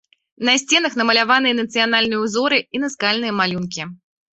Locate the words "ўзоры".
2.25-2.59